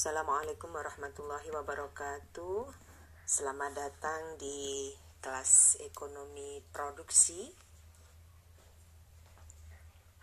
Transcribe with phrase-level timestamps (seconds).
[0.00, 2.72] Assalamualaikum warahmatullahi wabarakatuh.
[3.28, 4.88] Selamat datang di
[5.20, 7.52] kelas ekonomi produksi.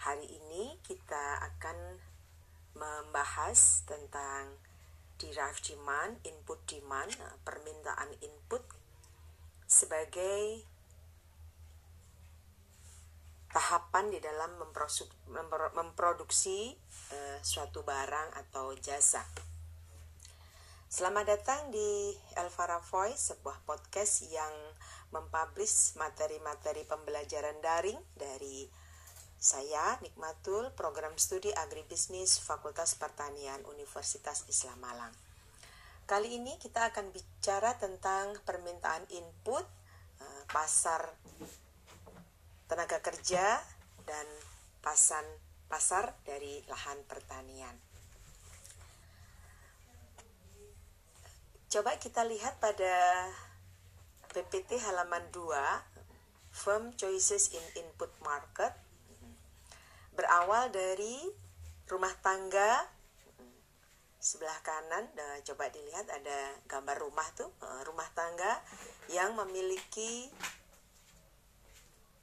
[0.02, 1.78] Hari ini kita akan
[2.74, 4.58] membahas tentang
[5.22, 7.14] derived demand, input demand,
[7.46, 8.66] permintaan input
[9.70, 10.66] sebagai
[13.54, 14.58] tahapan di dalam
[15.78, 16.74] memproduksi
[17.14, 19.22] uh, suatu barang atau jasa.
[20.88, 24.56] Selamat datang di Elvara Voice, sebuah podcast yang
[25.12, 28.64] mempublish materi-materi pembelajaran daring dari
[29.36, 35.12] saya, Nikmatul, Program Studi Agribisnis Fakultas Pertanian Universitas Islam Malang.
[36.08, 39.68] Kali ini kita akan bicara tentang permintaan input,
[40.24, 41.04] eh, pasar
[42.72, 43.60] tenaga kerja,
[44.08, 44.28] dan
[44.80, 45.28] pasan
[45.68, 47.76] pasar dari lahan pertanian.
[51.68, 53.28] Coba kita lihat pada
[54.32, 55.52] PPT halaman 2,
[56.56, 58.72] Firm Choices in Input Market.
[60.16, 61.28] Berawal dari
[61.92, 62.88] rumah tangga
[64.16, 68.64] sebelah kanan, nah, coba dilihat ada gambar rumah tuh, eh, rumah tangga
[69.12, 70.32] yang memiliki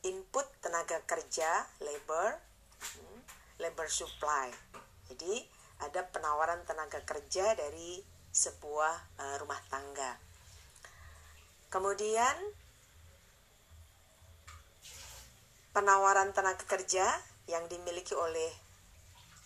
[0.08, 2.40] input tenaga kerja, labor,
[2.80, 3.20] hmm,
[3.60, 4.48] labor supply.
[5.12, 5.44] Jadi
[5.84, 10.18] ada penawaran tenaga kerja dari sebuah uh, rumah tangga.
[11.70, 12.34] Kemudian
[15.70, 17.06] penawaran tenaga kerja
[17.46, 18.50] yang dimiliki oleh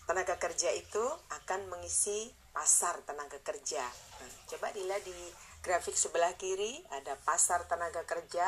[0.09, 3.85] tenaga kerja itu akan mengisi pasar tenaga kerja.
[4.19, 5.13] Nah, coba dilihat di
[5.61, 8.45] grafik sebelah kiri ada pasar tenaga kerja,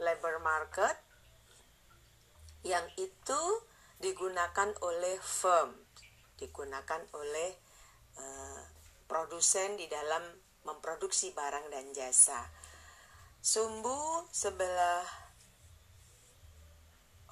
[0.00, 0.96] labor market
[2.64, 3.42] yang itu
[4.00, 5.72] digunakan oleh firm,
[6.40, 7.50] digunakan oleh
[8.20, 8.75] uh,
[9.06, 10.22] produsen di dalam
[10.66, 12.50] memproduksi barang dan jasa.
[13.38, 15.06] Sumbu sebelah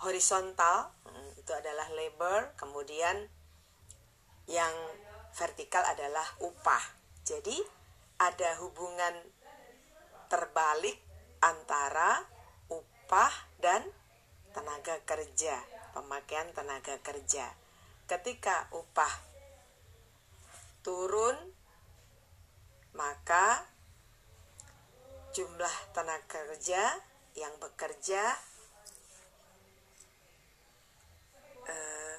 [0.06, 3.26] horizontal hmm, itu adalah labor, kemudian
[4.46, 4.74] yang
[5.34, 6.82] vertikal adalah upah.
[7.26, 7.58] Jadi
[8.22, 9.14] ada hubungan
[10.30, 10.96] terbalik
[11.42, 12.22] antara
[12.70, 13.82] upah dan
[14.54, 15.58] tenaga kerja,
[15.96, 17.50] pemakaian tenaga kerja.
[18.06, 19.10] Ketika upah
[20.84, 21.53] turun
[22.94, 23.66] maka
[25.34, 26.82] jumlah tenaga kerja
[27.34, 28.22] yang bekerja
[31.66, 32.16] uh,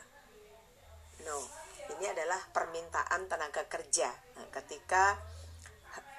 [1.24, 1.40] no.
[1.86, 4.12] Ini adalah permintaan tenaga kerja.
[4.36, 5.16] Nah, ketika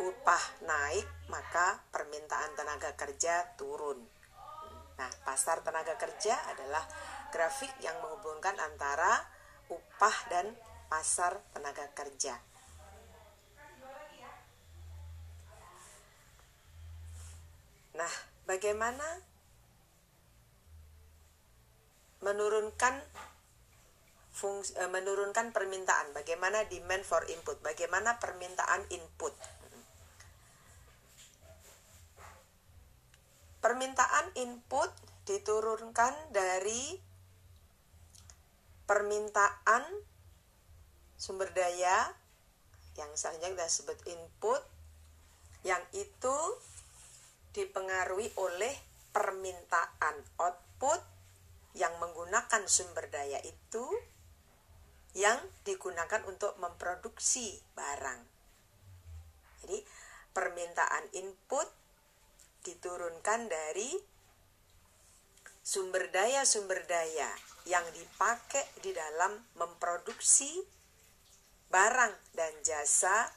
[0.01, 4.01] upah naik maka permintaan tenaga kerja turun.
[4.97, 6.81] Nah pasar tenaga kerja adalah
[7.29, 9.21] grafik yang menghubungkan antara
[9.69, 10.57] upah dan
[10.89, 12.41] pasar tenaga kerja
[17.97, 18.13] Nah,
[18.45, 19.25] bagaimana
[22.21, 23.01] menurunkan
[24.37, 26.13] fungsi, eh, menurunkan permintaan?
[26.13, 27.57] Bagaimana demand for input?
[27.65, 29.33] Bagaimana permintaan input?
[33.65, 34.93] Permintaan input
[35.25, 37.01] diturunkan dari
[38.87, 39.83] permintaan
[41.19, 42.15] sumber daya
[42.95, 44.63] yang selanjutnya kita sebut input
[45.67, 46.37] yang itu
[47.57, 48.77] dipengaruhi oleh
[49.17, 51.01] permintaan output
[51.73, 53.85] yang menggunakan sumber daya itu
[55.17, 58.21] yang digunakan untuk memproduksi barang.
[59.65, 59.81] Jadi,
[60.37, 61.65] permintaan input
[62.61, 63.97] diturunkan dari
[65.65, 67.33] sumber daya-sumber daya
[67.65, 70.61] yang dipakai di dalam memproduksi
[71.73, 73.33] barang dan jasa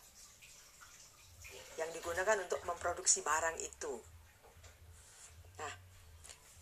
[1.80, 3.96] yang digunakan untuk memproduksi barang itu.
[5.56, 5.74] Nah,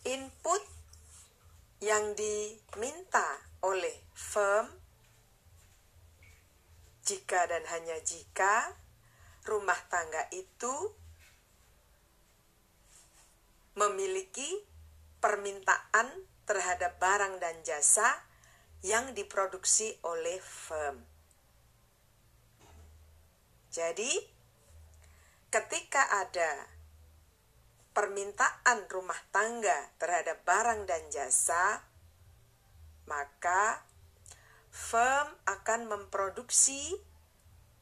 [0.06, 0.62] input
[1.82, 4.70] yang diminta oleh firm
[7.02, 8.78] jika dan hanya jika
[9.42, 10.94] rumah tangga itu
[13.78, 14.62] memiliki
[15.18, 16.10] permintaan
[16.46, 18.06] terhadap barang dan jasa
[18.86, 21.02] yang diproduksi oleh firm.
[23.68, 24.37] Jadi,
[25.48, 26.68] ketika ada
[27.96, 31.82] permintaan rumah tangga terhadap barang dan jasa,
[33.08, 33.82] maka
[34.68, 36.94] firm akan memproduksi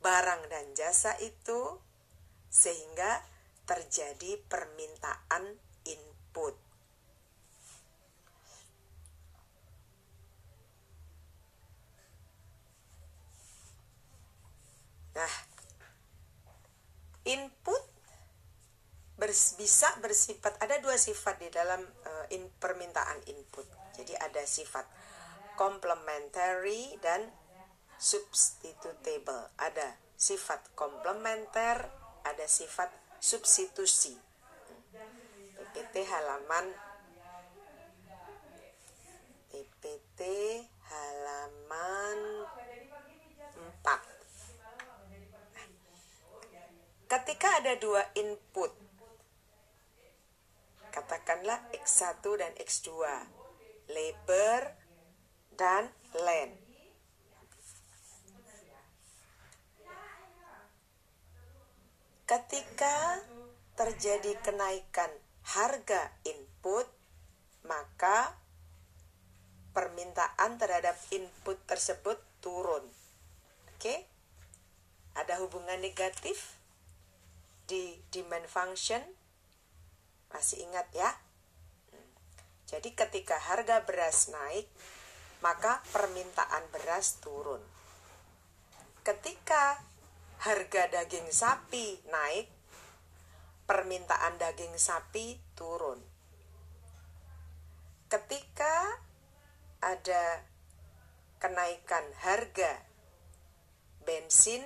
[0.01, 1.83] barang dan jasa itu
[2.47, 3.27] sehingga
[3.67, 6.55] terjadi permintaan input.
[15.17, 15.46] Nah,
[19.19, 23.67] bers, bisa bersifat ada dua sifat di dalam uh, in, permintaan input.
[23.97, 24.87] Jadi ada sifat
[25.59, 27.27] complementary dan
[27.99, 29.51] substitutable.
[29.59, 31.89] Ada sifat komplementer,
[32.23, 34.15] ada sifat substitusi.
[35.77, 36.73] PPT halaman
[39.53, 40.21] PPT
[40.89, 42.19] halaman
[43.85, 44.17] 4.
[47.07, 48.75] Ketika ada dua input,
[50.91, 52.99] katakanlah X1 dan X2,
[53.95, 54.75] labor
[55.55, 55.87] dan
[56.19, 56.67] length.
[62.27, 63.23] Ketika
[63.79, 65.15] terjadi kenaikan
[65.47, 66.91] harga input,
[67.63, 68.35] maka
[69.71, 72.83] permintaan terhadap input tersebut turun.
[73.79, 74.11] Oke?
[75.15, 76.56] Ada hubungan negatif
[77.67, 79.03] di demand function.
[80.31, 81.11] Masih ingat ya?
[82.67, 84.67] Jadi ketika harga beras naik
[85.45, 87.63] maka permintaan beras turun.
[89.07, 89.79] Ketika
[90.43, 92.51] harga daging sapi naik
[93.71, 96.03] permintaan daging sapi turun.
[98.07, 99.03] Ketika
[99.83, 100.43] ada
[101.39, 102.83] kenaikan harga
[104.07, 104.63] bensin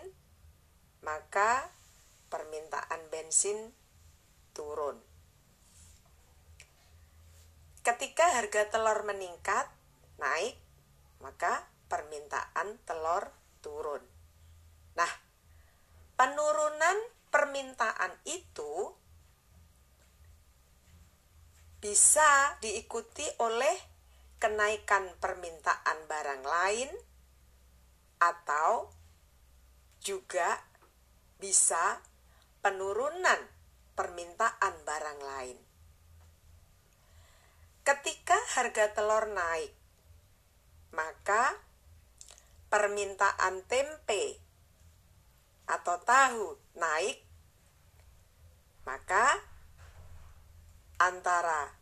[1.01, 1.73] maka
[2.31, 3.75] permintaan bensin
[4.55, 4.97] turun.
[7.83, 9.67] Ketika harga telur meningkat,
[10.21, 10.55] naik,
[11.19, 14.05] maka permintaan telur turun.
[14.95, 15.13] Nah,
[16.15, 16.97] penurunan
[17.35, 18.95] permintaan itu
[21.81, 23.73] bisa diikuti oleh
[24.37, 26.91] kenaikan permintaan barang lain
[28.21, 28.93] atau
[30.05, 30.61] juga
[31.41, 32.05] bisa
[32.61, 33.41] penurunan
[33.97, 35.59] permintaan barang lain.
[37.81, 39.73] Ketika harga telur naik,
[40.93, 41.57] maka
[42.69, 44.39] permintaan tempe
[45.65, 47.25] atau tahu naik,
[48.85, 49.41] maka
[51.01, 51.73] antara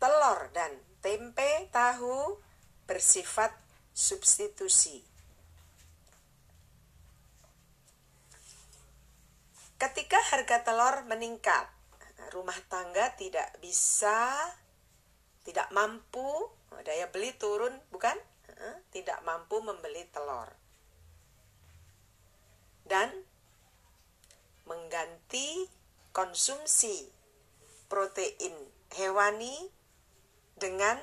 [0.00, 0.72] telur dan
[1.04, 2.40] tempe tahu
[2.88, 3.52] bersifat
[3.92, 5.11] substitusi.
[9.82, 11.66] Ketika harga telur meningkat,
[12.30, 14.30] rumah tangga tidak bisa,
[15.42, 16.22] tidak mampu,
[16.86, 18.14] daya beli turun, bukan?
[18.94, 20.54] Tidak mampu membeli telur.
[22.86, 23.10] Dan
[24.70, 25.66] mengganti
[26.14, 27.10] konsumsi
[27.90, 28.54] protein
[28.94, 29.66] hewani
[30.54, 31.02] dengan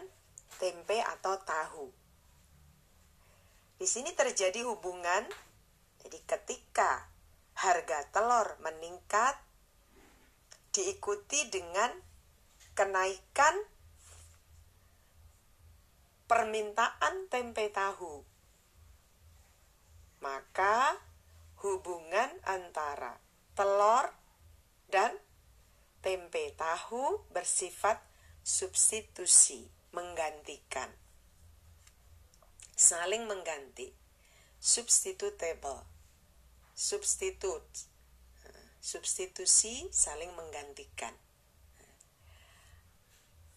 [0.56, 1.92] tempe atau tahu.
[3.76, 5.28] Di sini terjadi hubungan,
[6.00, 7.08] jadi ketika
[7.59, 9.35] harga telur meningkat
[10.71, 11.91] diikuti dengan
[12.71, 13.51] kenaikan
[16.23, 18.23] permintaan tempe tahu.
[20.23, 20.95] Maka
[21.59, 23.19] hubungan antara
[23.59, 24.07] telur
[24.88, 25.19] dan
[26.00, 28.00] tempe tahu bersifat
[28.39, 30.88] substitusi, menggantikan.
[32.79, 33.91] Saling mengganti.
[34.59, 35.99] Substitutable
[36.80, 37.92] substitute
[38.80, 41.12] substitusi saling menggantikan.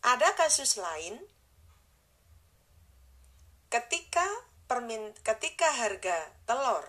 [0.02, 1.22] Ada kasus lain.
[3.70, 4.26] Ketika
[4.66, 6.82] permin ketika harga telur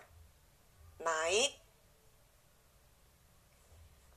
[1.06, 1.54] naik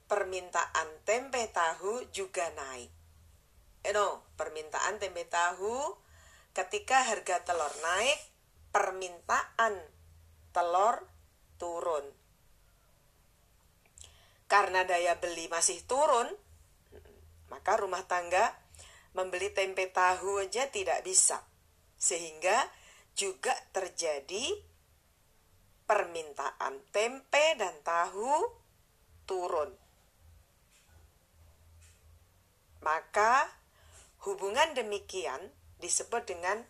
[0.08, 2.90] permintaan tempe tahu juga naik.
[3.84, 5.94] Eh, no, permintaan tempe tahu
[6.56, 8.18] ketika harga telur naik
[8.72, 9.78] permintaan
[10.56, 11.15] telur
[11.56, 12.04] turun.
[14.46, 16.30] Karena daya beli masih turun,
[17.50, 18.54] maka rumah tangga
[19.16, 21.42] membeli tempe tahu aja tidak bisa.
[21.98, 22.54] Sehingga
[23.16, 24.52] juga terjadi
[25.88, 28.52] permintaan tempe dan tahu
[29.24, 29.72] turun.
[32.84, 33.50] Maka
[34.28, 35.50] hubungan demikian
[35.82, 36.62] disebut dengan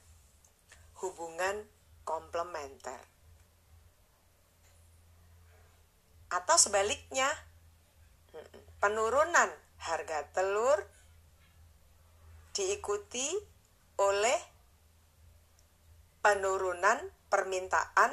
[1.03, 1.69] hubungan
[2.07, 3.16] komplementer.
[6.37, 7.33] Atau sebaliknya
[8.77, 9.49] penurunan
[9.81, 10.85] harga telur
[12.53, 13.25] diikuti
[13.97, 14.37] oleh
[16.21, 17.01] penurunan
[17.33, 18.13] permintaan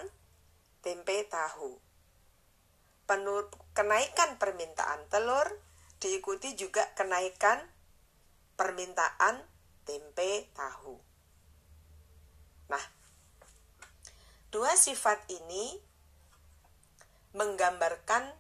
[0.80, 1.76] tempe tahu.
[3.04, 5.48] Penur kenaikan permintaan telur
[6.00, 7.60] diikuti juga kenaikan
[8.56, 9.44] permintaan
[9.84, 10.96] tempe tahu.
[12.72, 12.84] Nah,
[14.52, 15.76] dua sifat ini
[17.34, 18.34] menggambarkan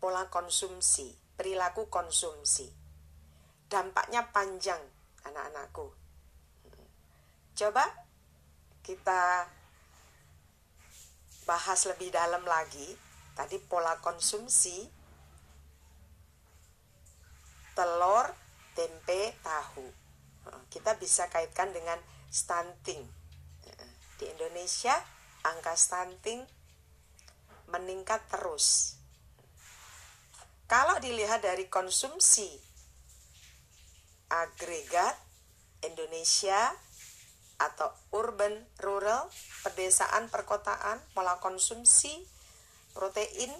[0.00, 2.68] pola konsumsi perilaku konsumsi.
[3.64, 4.84] Dampaknya panjang,
[5.24, 5.88] anak-anakku.
[7.56, 7.88] Coba
[8.84, 9.48] kita
[11.48, 12.92] bahas lebih dalam lagi.
[13.32, 14.84] Tadi pola konsumsi
[17.72, 18.28] telur,
[18.76, 19.88] tempe, tahu.
[20.68, 21.96] Kita bisa kaitkan dengan
[22.28, 23.00] stunting.
[24.20, 24.92] Di Indonesia,
[25.40, 26.44] angka stunting
[27.70, 28.98] meningkat terus.
[30.70, 32.46] Kalau dilihat dari konsumsi
[34.30, 35.18] agregat
[35.82, 36.70] Indonesia
[37.58, 39.26] atau urban rural,
[39.66, 42.22] pedesaan perkotaan, pola konsumsi
[42.94, 43.50] protein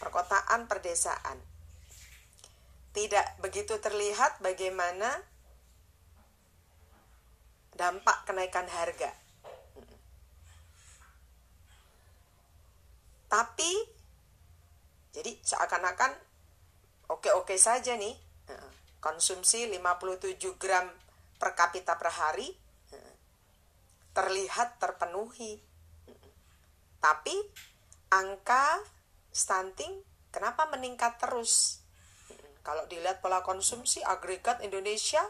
[0.00, 1.36] perkotaan perdesaan.
[2.96, 5.22] Tidak begitu terlihat bagaimana
[7.76, 9.19] dampak kenaikan harga.
[13.30, 13.70] Tapi
[15.14, 16.12] jadi seakan-akan
[17.14, 18.14] oke-oke saja nih
[18.98, 20.90] konsumsi 57 gram
[21.38, 22.50] per kapita per hari
[24.10, 25.62] terlihat terpenuhi.
[27.00, 27.34] Tapi
[28.12, 28.82] angka
[29.30, 30.02] stunting
[30.34, 31.80] kenapa meningkat terus?
[32.60, 35.22] Kalau dilihat pola konsumsi agregat Indonesia,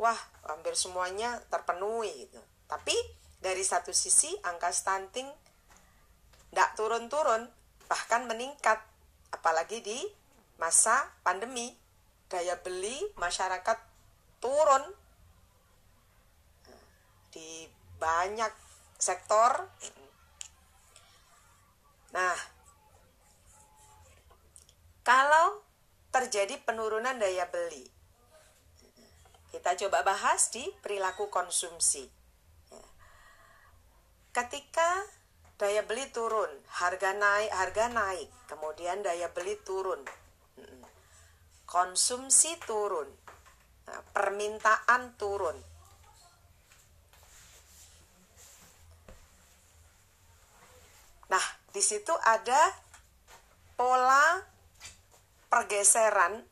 [0.00, 0.18] wah
[0.50, 2.26] hampir semuanya terpenuhi.
[2.26, 2.40] Gitu.
[2.66, 2.96] Tapi
[3.38, 5.28] dari satu sisi angka stunting
[6.54, 7.50] tidak turun-turun,
[7.90, 8.78] bahkan meningkat.
[9.34, 9.98] Apalagi di
[10.62, 11.74] masa pandemi
[12.30, 13.74] daya beli masyarakat
[14.38, 14.86] turun
[17.34, 17.66] di
[17.98, 18.54] banyak
[19.02, 19.66] sektor.
[22.14, 22.38] Nah,
[25.02, 25.58] kalau
[26.14, 27.82] terjadi penurunan daya beli,
[29.50, 32.06] kita coba bahas di perilaku konsumsi.
[34.30, 35.02] Ketika
[35.64, 40.04] daya beli turun, harga naik, harga naik, kemudian daya beli turun,
[41.64, 43.08] konsumsi turun,
[43.88, 45.56] nah, permintaan turun.
[51.32, 52.60] Nah, di situ ada
[53.72, 54.44] pola
[55.48, 56.44] pergeseran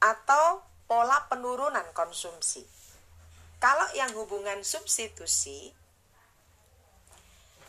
[0.00, 2.64] atau pola penurunan konsumsi.
[3.60, 5.76] Kalau yang hubungan substitusi,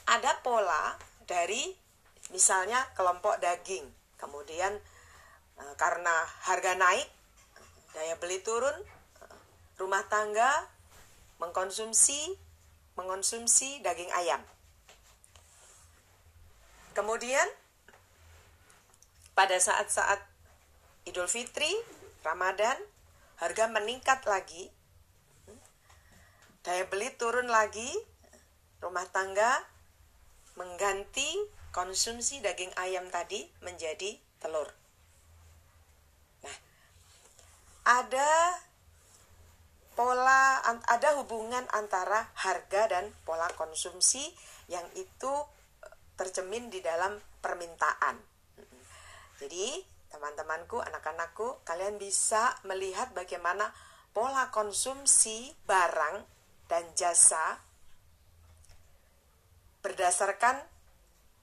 [0.08, 0.96] ada pola
[1.28, 1.76] dari
[2.32, 3.86] misalnya kelompok daging,
[4.16, 4.76] kemudian
[5.58, 6.14] Eh, karena
[6.46, 7.10] harga naik,
[7.98, 8.78] daya beli turun,
[9.82, 10.70] rumah tangga
[11.42, 12.38] mengkonsumsi
[12.94, 14.42] mengonsumsi daging ayam.
[16.94, 17.46] Kemudian
[19.34, 20.22] pada saat-saat
[21.10, 21.70] Idul Fitri,
[22.22, 22.78] Ramadan,
[23.38, 24.70] harga meningkat lagi.
[26.62, 27.90] Daya beli turun lagi,
[28.82, 29.62] rumah tangga
[30.58, 31.38] mengganti
[31.72, 34.68] konsumsi daging ayam tadi menjadi telur
[37.88, 38.60] ada
[39.96, 40.60] pola
[40.92, 44.28] ada hubungan antara harga dan pola konsumsi
[44.68, 45.34] yang itu
[45.82, 48.20] eh, tercemin di dalam permintaan.
[49.40, 49.80] Jadi,
[50.12, 53.72] teman-temanku, anak-anakku, kalian bisa melihat bagaimana
[54.12, 56.26] pola konsumsi barang
[56.68, 57.62] dan jasa
[59.88, 60.60] berdasarkan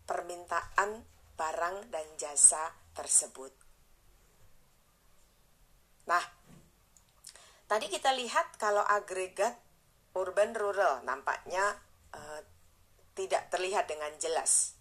[0.04, 1.00] permintaan
[1.32, 3.48] barang dan jasa tersebut.
[6.04, 6.20] Nah,
[7.64, 9.56] tadi kita lihat kalau agregat
[10.12, 11.72] urban rural nampaknya
[12.12, 12.40] uh,
[13.16, 14.76] tidak terlihat dengan jelas.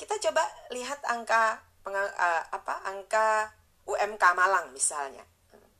[0.00, 0.40] Kita coba
[0.72, 3.52] lihat angka uh, apa angka
[3.84, 5.28] UMK Malang misalnya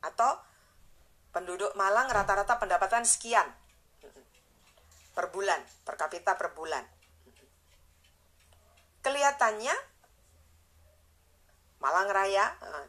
[0.04, 0.38] atau
[1.32, 3.48] penduduk Malang rata-rata pendapatan sekian
[5.16, 6.84] per bulan, per kapita per bulan.
[9.00, 9.72] Kelihatannya
[11.80, 12.86] Malang Raya eh,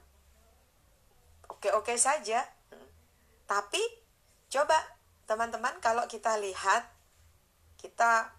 [1.47, 2.43] oke-oke saja.
[3.47, 3.79] Tapi
[4.51, 4.75] coba
[5.23, 6.83] teman-teman kalau kita lihat
[7.79, 8.35] kita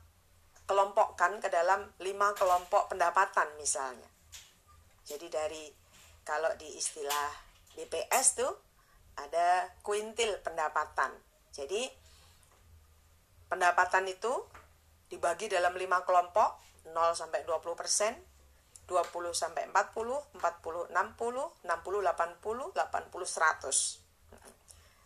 [0.69, 4.09] kelompokkan ke dalam lima kelompok pendapatan misalnya.
[5.09, 5.65] Jadi dari
[6.29, 7.33] kalau di istilah
[7.73, 8.53] BPS tuh
[9.17, 11.17] ada kuintil pendapatan.
[11.49, 11.89] Jadi
[13.49, 14.33] pendapatan itu
[15.09, 18.13] dibagi dalam lima kelompok 0 sampai 20 persen
[18.89, 24.09] 20 sampai 40, 40 60, 60 80, 80 100.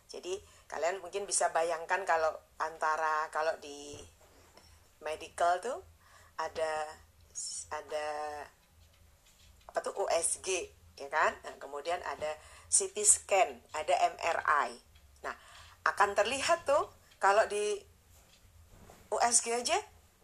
[0.07, 0.33] Jadi
[0.71, 2.31] kalian mungkin bisa bayangkan kalau
[2.63, 3.99] antara kalau di
[5.03, 5.83] medical tuh
[6.39, 6.87] ada
[7.75, 8.07] ada
[9.67, 11.35] apa tuh USG ya kan?
[11.43, 12.39] Nah, kemudian ada
[12.71, 14.69] CT scan, ada MRI.
[15.27, 15.35] Nah,
[15.83, 16.87] akan terlihat tuh
[17.19, 17.83] kalau di
[19.19, 19.77] USG aja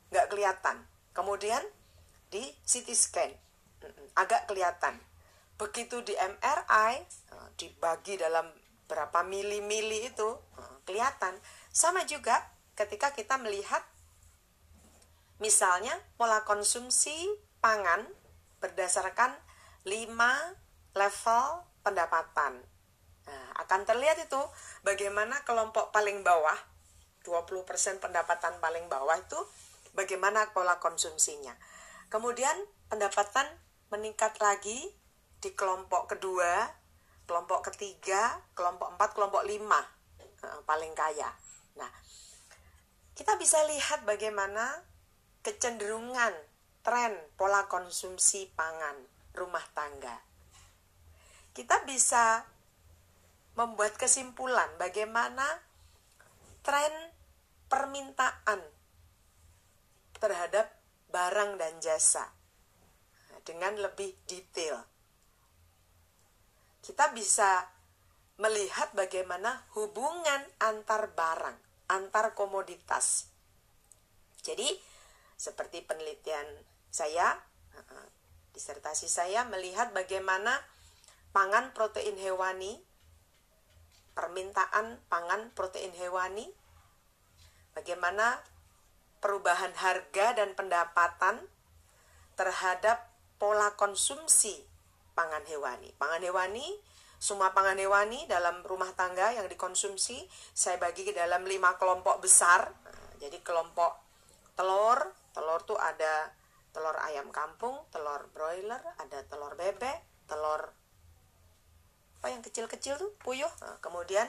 [0.10, 0.86] nggak kelihatan.
[1.13, 1.62] Kemudian
[2.29, 3.31] di CT scan
[4.17, 5.00] agak kelihatan.
[5.60, 8.48] Begitu di MRI eh, dibagi dalam
[8.89, 10.29] berapa mili-mili itu
[10.60, 11.38] eh, kelihatan.
[11.69, 12.39] Sama juga
[12.75, 13.84] ketika kita melihat
[15.39, 17.15] misalnya pola konsumsi
[17.63, 18.08] pangan
[18.60, 19.36] berdasarkan
[19.88, 21.46] 5 level
[21.84, 22.60] pendapatan.
[23.24, 24.41] Nah, akan terlihat itu
[24.84, 26.55] bagaimana kelompok paling bawah
[27.25, 29.39] 20% pendapatan paling bawah itu
[29.93, 31.55] bagaimana pola konsumsinya.
[32.09, 32.55] Kemudian
[32.89, 33.45] pendapatan
[33.93, 34.89] meningkat lagi
[35.39, 36.67] di kelompok kedua,
[37.29, 39.81] kelompok ketiga, kelompok empat, kelompok lima
[40.65, 41.29] paling kaya.
[41.75, 41.91] Nah,
[43.13, 44.83] kita bisa lihat bagaimana
[45.43, 46.31] kecenderungan
[46.81, 48.95] tren pola konsumsi pangan
[49.35, 50.17] rumah tangga.
[51.51, 52.47] Kita bisa
[53.59, 55.59] membuat kesimpulan bagaimana
[56.69, 56.93] tren
[57.65, 58.61] permintaan
[60.21, 60.69] terhadap
[61.09, 62.29] barang dan jasa
[63.41, 64.77] dengan lebih detail.
[66.85, 67.65] Kita bisa
[68.38, 71.57] melihat bagaimana hubungan antar barang,
[71.89, 73.33] antar komoditas.
[74.45, 74.69] Jadi,
[75.41, 76.45] seperti penelitian
[76.93, 77.33] saya,
[78.53, 80.61] disertasi saya melihat bagaimana
[81.33, 82.77] pangan protein hewani
[84.19, 86.51] permintaan pangan protein hewani,
[87.79, 88.43] bagaimana
[89.24, 91.39] perubahan harga dan pendapatan
[92.36, 93.07] terhadap
[93.39, 94.59] pola konsumsi
[95.15, 95.95] pangan hewani.
[95.95, 96.67] Pangan hewani,
[97.19, 102.67] semua pangan hewani dalam rumah tangga yang dikonsumsi saya bagi ke dalam lima kelompok besar.
[103.19, 103.95] Jadi kelompok
[104.59, 105.00] telur,
[105.31, 106.31] telur tuh ada
[106.75, 110.71] telur ayam kampung, telur broiler, ada telur bebek, telur
[112.19, 114.27] apa yang kecil-kecil tuh puyuh nah, kemudian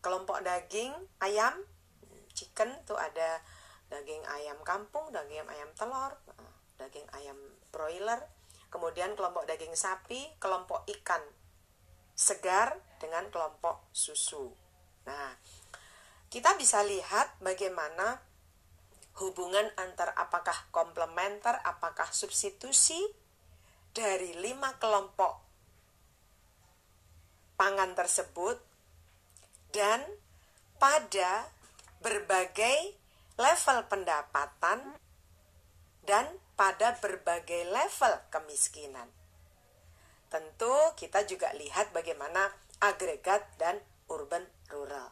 [0.00, 0.88] kelompok daging
[1.20, 1.52] ayam
[2.36, 3.40] chicken tuh ada
[3.88, 7.38] daging ayam kampung daging ayam telur nah, daging ayam
[7.72, 8.20] broiler
[8.68, 11.22] kemudian kelompok daging sapi kelompok ikan
[12.16, 14.48] segar dengan kelompok susu.
[15.04, 15.36] Nah
[16.32, 18.18] kita bisa lihat bagaimana
[19.22, 22.98] hubungan antar apakah komplementer apakah substitusi
[23.96, 25.40] dari lima kelompok
[27.56, 28.60] pangan tersebut
[29.72, 30.04] dan
[30.76, 31.48] pada
[32.06, 32.94] berbagai
[33.34, 34.94] level pendapatan
[36.06, 39.10] dan pada berbagai level kemiskinan.
[40.30, 45.10] Tentu kita juga lihat bagaimana agregat dan urban rural.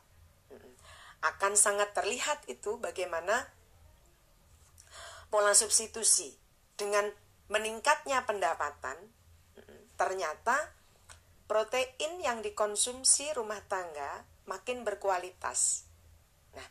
[1.26, 3.50] Akan sangat terlihat itu bagaimana
[5.34, 6.30] pola substitusi
[6.78, 7.10] dengan
[7.50, 8.94] meningkatnya pendapatan
[9.98, 10.70] ternyata
[11.50, 15.86] protein yang dikonsumsi rumah tangga makin berkualitas.
[16.54, 16.68] Nah,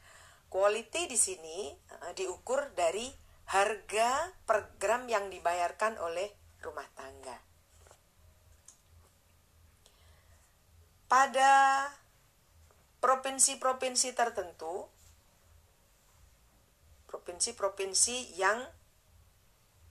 [0.53, 3.09] quality di sini uh, diukur dari
[3.49, 6.29] harga per gram yang dibayarkan oleh
[6.61, 7.41] rumah tangga.
[11.09, 11.89] Pada
[13.01, 14.85] provinsi-provinsi tertentu,
[17.09, 18.61] provinsi-provinsi yang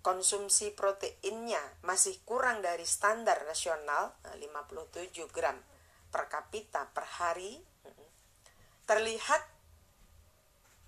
[0.02, 5.54] konsumsi proteinnya masih kurang dari standar nasional 57 eh, gram
[6.10, 7.62] per kapita per hari
[8.82, 9.51] terlihat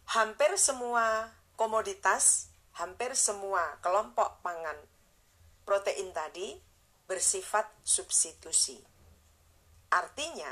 [0.05, 4.77] hampir semua komoditas hampir semua kelompok pangan
[5.63, 6.59] protein tadi
[7.07, 8.81] bersifat substitusi.
[9.95, 10.51] Artinya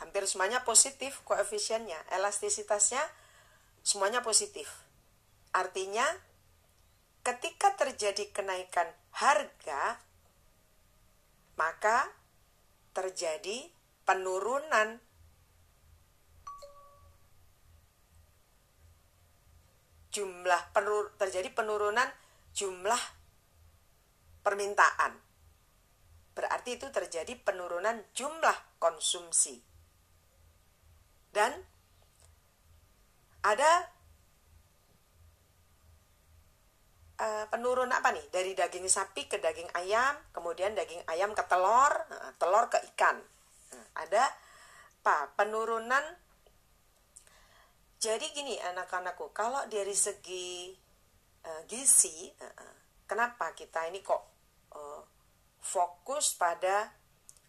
[0.00, 3.02] hampir semuanya positif koefisiennya elastisitasnya
[3.84, 4.70] semuanya positif.
[5.52, 6.06] Artinya
[7.22, 10.00] ketika terjadi kenaikan harga,
[11.60, 12.08] maka
[12.96, 13.68] terjadi
[14.08, 14.98] penurunan
[20.12, 22.06] jumlah penur, terjadi penurunan
[22.52, 23.00] jumlah
[24.44, 25.16] permintaan.
[26.36, 29.56] Berarti itu terjadi penurunan jumlah konsumsi.
[31.32, 31.52] Dan
[33.42, 33.88] ada
[37.18, 41.90] uh, penurunan apa nih dari daging sapi ke daging ayam kemudian daging ayam ke telur
[41.90, 43.18] uh, telur ke ikan
[43.74, 44.30] uh, ada
[45.02, 46.04] apa penurunan
[48.02, 50.74] jadi gini anak-anakku kalau dari segi
[51.46, 52.74] uh, gizi uh,
[53.06, 54.22] kenapa kita ini kok
[54.74, 55.02] uh,
[55.62, 56.90] fokus pada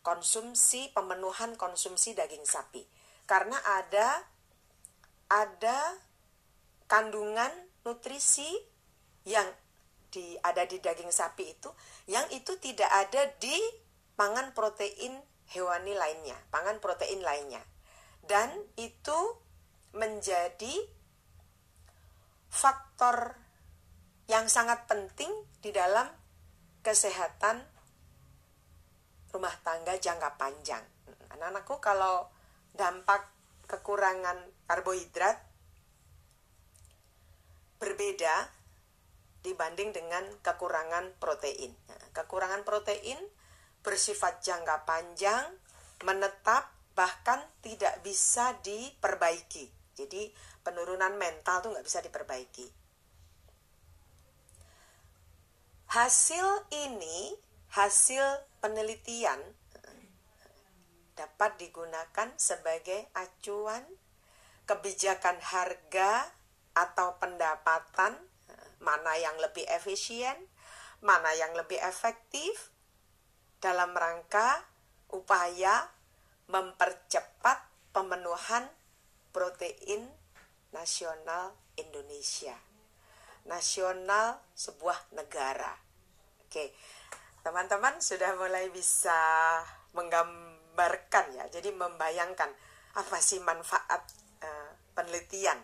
[0.05, 2.85] konsumsi pemenuhan konsumsi daging sapi
[3.25, 4.21] karena ada
[5.33, 5.97] ada
[6.85, 7.49] kandungan
[7.81, 8.53] nutrisi
[9.25, 9.49] yang
[10.13, 11.73] di ada di daging sapi itu
[12.05, 13.57] yang itu tidak ada di
[14.13, 15.17] pangan protein
[15.51, 17.61] hewani lainnya, pangan protein lainnya.
[18.23, 19.19] Dan itu
[19.93, 20.73] menjadi
[22.49, 23.37] faktor
[24.29, 25.29] yang sangat penting
[25.61, 26.09] di dalam
[26.81, 27.65] kesehatan
[29.33, 30.85] rumah tangga jangka panjang.
[31.33, 32.29] Anak-anakku kalau
[32.77, 33.29] dampak
[33.65, 35.37] kekurangan karbohidrat
[37.81, 38.49] berbeda
[39.43, 41.75] dibanding dengan kekurangan protein.
[42.13, 43.17] kekurangan protein
[43.81, 45.49] bersifat jangka panjang,
[46.05, 49.82] menetap, bahkan tidak bisa diperbaiki.
[49.93, 50.33] Jadi
[50.65, 52.67] penurunan mental tuh nggak bisa diperbaiki.
[55.93, 57.37] Hasil ini,
[57.77, 58.25] hasil
[58.57, 59.37] penelitian
[61.13, 63.85] dapat digunakan sebagai acuan
[64.65, 66.33] kebijakan harga
[66.73, 68.17] atau pendapatan
[68.81, 70.35] mana yang lebih efisien,
[70.99, 72.73] mana yang lebih efektif
[73.61, 74.65] dalam rangka
[75.13, 75.87] upaya
[76.49, 77.63] mempercepat
[77.95, 78.67] pemenuhan
[79.33, 80.05] protein
[80.71, 82.55] nasional Indonesia.
[83.49, 85.75] Nasional sebuah negara.
[86.47, 86.71] Oke,
[87.43, 89.17] teman-teman sudah mulai bisa
[89.91, 92.47] menggambarkan ya, jadi membayangkan
[92.93, 94.05] apa sih manfaat
[94.45, 95.59] uh, penelitian?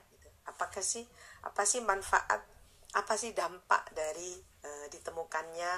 [0.49, 1.05] Apakah sih
[1.45, 2.43] apa sih manfaat
[2.89, 4.33] apa sih dampak dari
[4.65, 5.71] e, ditemukannya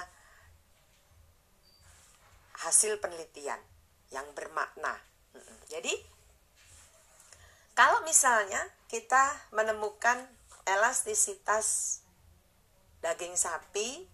[2.64, 3.60] hasil penelitian
[4.14, 4.96] yang bermakna.
[5.68, 5.92] Jadi
[7.72, 10.28] kalau misalnya kita menemukan
[10.68, 12.00] elastisitas
[13.00, 14.06] daging sapi,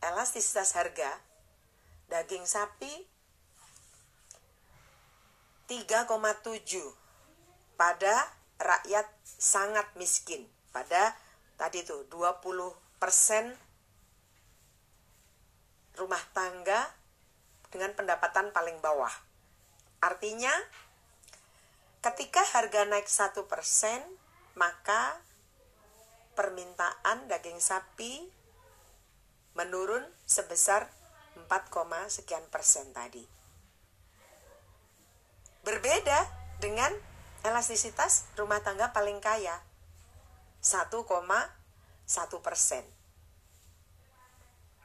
[0.00, 1.20] elastisitas harga
[2.10, 3.06] daging sapi
[5.70, 6.10] 3,7
[7.78, 8.14] pada
[8.58, 10.42] rakyat sangat miskin
[10.74, 11.14] pada
[11.54, 12.74] tadi tuh 20%
[15.94, 16.90] rumah tangga
[17.70, 19.29] dengan pendapatan paling bawah.
[20.00, 20.52] Artinya
[22.00, 23.36] ketika harga naik 1%,
[24.56, 25.20] maka
[26.32, 28.24] permintaan daging sapi
[29.52, 30.88] menurun sebesar
[31.36, 31.48] 4,
[32.08, 33.28] sekian persen tadi.
[35.60, 36.24] Berbeda
[36.64, 36.88] dengan
[37.44, 39.60] elastisitas rumah tangga paling kaya
[40.64, 41.04] 1,1
[42.40, 42.84] persen.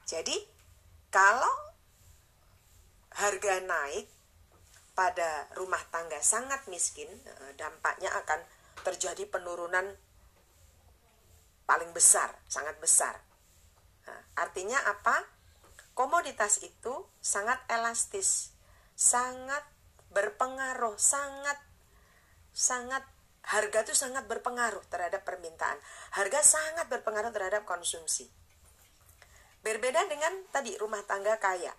[0.04, 0.36] Jadi
[1.08, 1.56] kalau
[3.15, 4.14] harga naik
[4.96, 8.40] pada rumah tangga sangat miskin, eh, dampaknya akan
[8.82, 10.00] terjadi penurunan
[11.68, 13.20] paling besar, sangat besar.
[14.08, 15.28] Nah, artinya apa?
[15.96, 18.56] Komoditas itu sangat elastis,
[18.96, 19.64] sangat
[20.12, 21.60] berpengaruh, sangat
[22.56, 23.04] sangat
[23.46, 25.78] harga itu sangat berpengaruh terhadap permintaan.
[26.16, 28.32] Harga sangat berpengaruh terhadap konsumsi.
[29.62, 31.74] Berbeda dengan tadi rumah tangga kaya.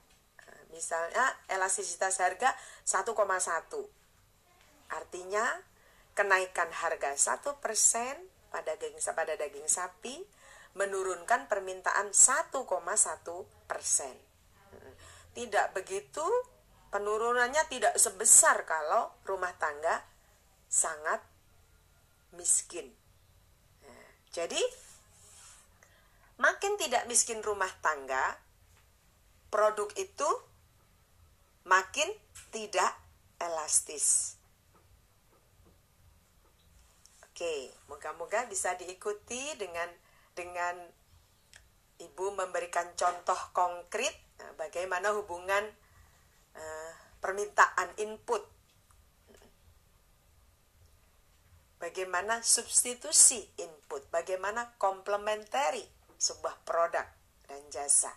[0.77, 2.53] Misalnya elastisitas harga
[2.85, 3.17] 1,1.
[4.93, 5.45] Artinya
[6.12, 7.57] kenaikan harga 1%
[8.53, 10.21] pada daging pada daging sapi
[10.77, 12.53] menurunkan permintaan 1,1
[13.65, 14.12] persen.
[15.33, 16.25] Tidak begitu,
[16.93, 20.05] penurunannya tidak sebesar kalau rumah tangga
[20.69, 21.25] sangat
[22.37, 22.93] miskin.
[23.81, 24.61] Nah, jadi,
[26.37, 28.37] makin tidak miskin rumah tangga,
[29.49, 30.29] produk itu
[31.67, 32.09] makin
[32.55, 32.95] tidak
[33.43, 34.39] elastis.
[37.27, 39.91] Oke, moga-moga bisa diikuti dengan
[40.33, 40.81] dengan
[42.01, 45.65] ibu memberikan contoh konkret nah, bagaimana hubungan
[46.57, 48.41] uh, permintaan input
[51.77, 55.85] bagaimana substitusi input, bagaimana komplementari
[56.17, 57.05] sebuah produk
[57.47, 58.13] dan jasa.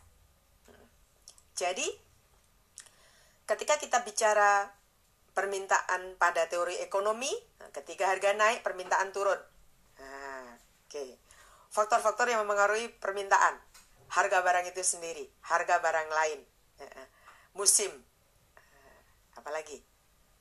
[1.54, 1.86] Jadi,
[3.50, 4.70] ketika kita bicara
[5.34, 7.34] permintaan pada teori ekonomi,
[7.74, 9.42] ketika harga naik, permintaan turun.
[9.98, 10.54] Nah,
[10.86, 11.10] Oke, okay.
[11.74, 13.58] faktor-faktor yang mempengaruhi permintaan,
[14.14, 16.40] harga barang itu sendiri, harga barang lain,
[17.54, 17.90] musim,
[19.38, 19.78] apalagi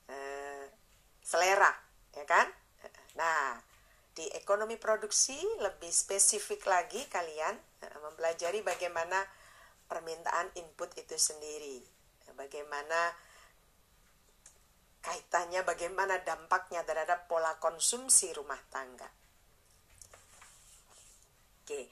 [0.09, 0.65] eh,
[1.21, 1.69] selera,
[2.17, 2.49] ya kan?
[3.13, 3.61] Nah,
[4.17, 7.57] di ekonomi produksi lebih spesifik lagi kalian
[8.09, 9.21] mempelajari bagaimana
[9.85, 11.98] permintaan input itu sendiri.
[12.39, 13.11] Bagaimana
[15.03, 19.11] kaitannya, bagaimana dampaknya terhadap pola konsumsi rumah tangga.
[21.59, 21.91] Oke,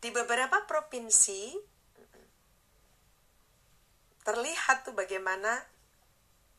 [0.00, 1.56] di beberapa provinsi
[4.20, 5.64] terlihat tuh bagaimana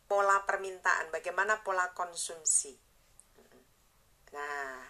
[0.10, 2.74] pola permintaan, bagaimana pola konsumsi.
[4.34, 4.82] Nah,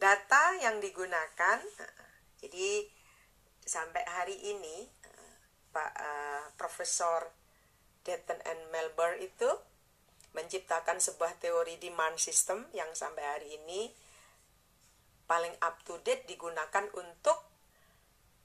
[0.00, 1.60] data yang digunakan,
[2.40, 2.88] jadi
[3.60, 4.88] sampai hari ini
[5.68, 7.37] Pak uh, Profesor
[8.08, 9.52] Dayton and Melbourne itu
[10.32, 13.92] menciptakan sebuah teori demand system yang sampai hari ini
[15.28, 17.36] paling up to date digunakan untuk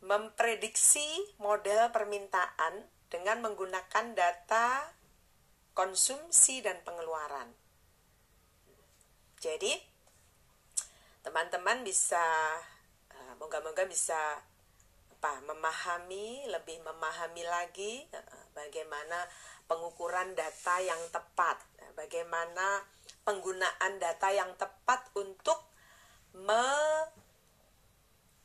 [0.03, 4.91] memprediksi model permintaan dengan menggunakan data
[5.71, 7.55] konsumsi dan pengeluaran.
[9.39, 9.79] Jadi,
[11.23, 12.19] teman-teman bisa
[13.15, 14.43] eh, moga-moga bisa
[15.23, 19.23] apa memahami lebih memahami lagi eh, bagaimana
[19.67, 21.59] pengukuran data yang tepat,
[21.95, 22.83] bagaimana
[23.23, 25.63] penggunaan data yang tepat untuk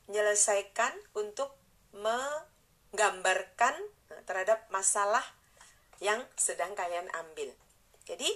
[0.09, 1.52] menyelesaikan untuk
[1.96, 3.74] menggambarkan
[4.24, 5.24] terhadap masalah
[5.98, 7.50] yang sedang kalian ambil.
[8.07, 8.31] Jadi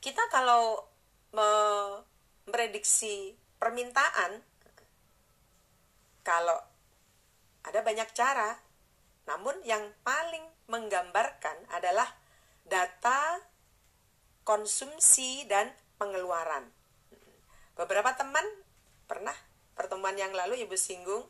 [0.00, 0.88] kita kalau
[1.34, 4.40] memprediksi permintaan
[6.24, 6.56] kalau
[7.60, 8.56] ada banyak cara,
[9.28, 12.06] namun yang paling menggambarkan adalah
[12.62, 13.42] data
[14.46, 16.70] konsumsi dan pengeluaran.
[17.74, 18.46] Beberapa teman
[19.10, 19.34] pernah
[19.74, 21.26] pertemuan yang lalu ibu singgung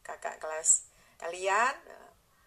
[0.00, 0.88] kakak kelas
[1.20, 1.74] kalian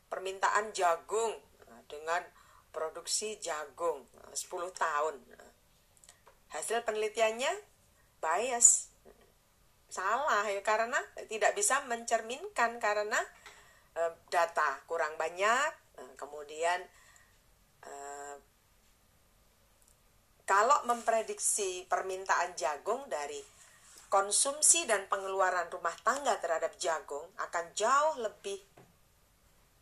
[0.09, 1.37] permintaan jagung
[1.85, 2.23] dengan
[2.71, 4.41] produksi jagung 10
[4.73, 5.15] tahun.
[6.51, 7.51] Hasil penelitiannya
[8.23, 8.91] bias
[9.91, 13.19] salah ya karena tidak bisa mencerminkan karena
[14.31, 15.80] data kurang banyak
[16.15, 16.79] kemudian
[17.83, 17.93] e,
[20.47, 23.39] kalau memprediksi permintaan jagung dari
[24.11, 28.59] konsumsi dan pengeluaran rumah tangga terhadap jagung akan jauh lebih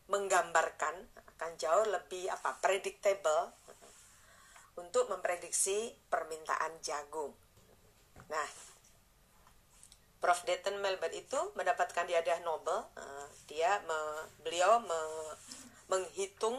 [0.09, 0.95] menggambarkan
[1.37, 3.53] akan jauh lebih apa predictable
[4.79, 7.35] untuk memprediksi permintaan jagung.
[8.31, 8.49] Nah,
[10.19, 10.43] Prof.
[10.43, 12.83] Dayton Melbert itu mendapatkan hadiah Nobel.
[12.95, 13.79] Uh, dia
[14.43, 14.83] beliau
[15.89, 16.57] menghitung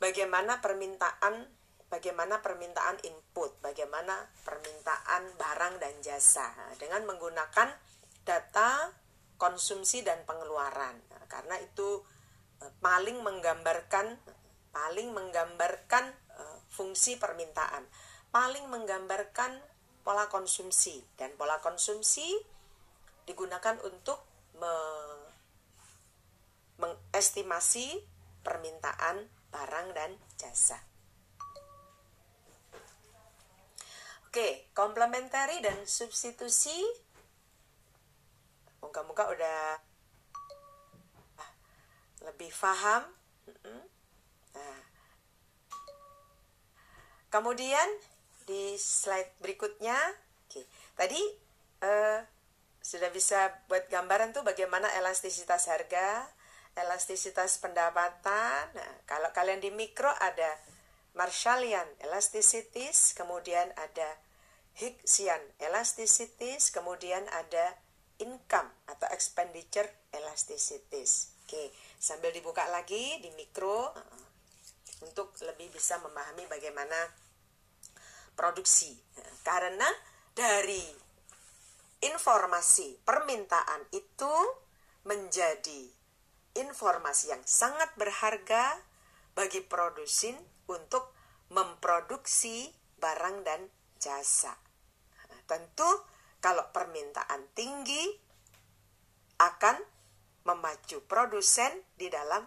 [0.00, 1.48] bagaimana permintaan
[1.90, 7.74] bagaimana permintaan input, bagaimana permintaan barang dan jasa dengan menggunakan
[8.22, 8.94] data
[9.34, 10.94] konsumsi dan pengeluaran.
[11.10, 12.00] Nah, karena itu
[12.62, 14.16] uh, paling menggambarkan
[14.70, 17.82] paling menggambarkan uh, fungsi permintaan,
[18.30, 19.58] paling menggambarkan
[20.06, 22.38] pola konsumsi dan pola konsumsi
[23.26, 24.22] digunakan untuk
[24.56, 24.72] me
[26.80, 28.00] mengestimasi
[28.40, 30.80] permintaan barang dan jasa.
[34.30, 36.78] Oke, komplementari dan substitusi.
[38.78, 39.62] Moga-moga udah
[42.30, 43.10] lebih paham.
[44.54, 44.80] Nah.
[47.26, 47.88] Kemudian
[48.46, 49.98] di slide berikutnya.
[50.46, 50.62] Oke,
[50.94, 51.18] tadi
[51.82, 52.22] uh,
[52.82, 56.26] sudah bisa buat gambaran tuh bagaimana elastisitas harga,
[56.78, 58.70] elastisitas pendapatan.
[58.74, 60.58] Nah, kalau kalian di mikro ada
[61.14, 64.18] Marshallian elasticities, kemudian ada
[64.78, 67.74] Higgsian elasticities, kemudian ada
[68.22, 71.34] income atau expenditure elasticities.
[71.44, 74.24] Oke, sambil dibuka lagi di mikro uh,
[75.02, 76.96] untuk lebih bisa memahami bagaimana
[78.38, 78.94] produksi.
[79.42, 79.90] Karena
[80.30, 80.86] dari
[82.00, 84.34] informasi permintaan itu
[85.04, 85.99] menjadi
[86.54, 88.78] informasi yang sangat berharga
[89.34, 90.34] bagi produsen
[90.66, 91.14] untuk
[91.50, 94.54] memproduksi barang dan jasa.
[95.30, 95.88] Nah, tentu
[96.40, 98.16] kalau permintaan tinggi
[99.40, 99.76] akan
[100.44, 102.44] memacu produsen di dalam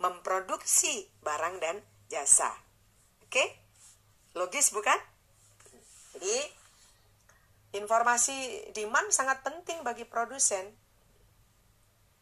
[0.00, 1.76] memproduksi barang dan
[2.08, 2.52] jasa.
[3.24, 3.44] Oke?
[4.36, 4.96] Logis bukan?
[6.16, 6.38] Jadi
[7.76, 10.79] informasi demand sangat penting bagi produsen.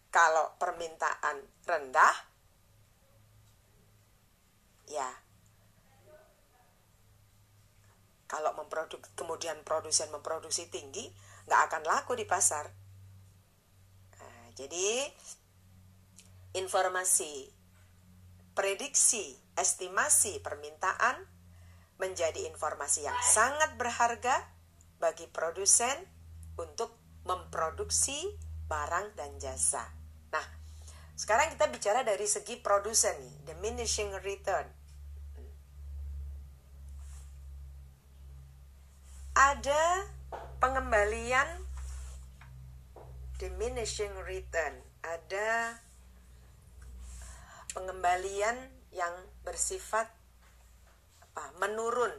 [0.08, 2.16] Kalau permintaan rendah,
[4.88, 5.08] ya
[8.28, 11.08] kalau memproduk kemudian produsen memproduksi tinggi,
[11.48, 12.68] nggak akan laku di pasar.
[14.20, 15.08] Nah, jadi
[16.52, 17.48] informasi,
[18.52, 21.24] prediksi, estimasi permintaan
[21.96, 24.44] menjadi informasi yang sangat berharga
[25.00, 25.96] bagi produsen
[26.60, 26.92] untuk
[27.24, 28.36] memproduksi
[28.68, 29.97] barang dan jasa.
[30.34, 30.46] Nah,
[31.14, 34.66] sekarang kita bicara dari segi produsen nih, diminishing return.
[39.38, 40.08] Ada
[40.58, 41.46] pengembalian
[43.38, 45.78] diminishing return, ada
[47.70, 48.58] pengembalian
[48.90, 49.14] yang
[49.46, 50.10] bersifat
[51.38, 52.10] apa menurun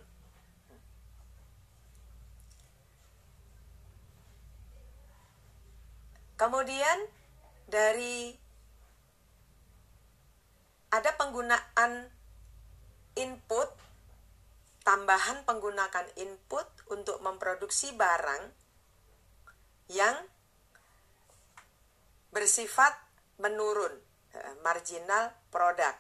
[6.40, 6.98] kemudian
[7.70, 8.34] dari
[10.90, 12.10] ada penggunaan
[13.14, 13.70] input
[14.82, 18.50] tambahan penggunaan input untuk memproduksi barang
[19.94, 20.18] yang
[22.34, 22.98] bersifat
[23.38, 23.94] menurun,
[24.34, 25.94] eh, marginal produk.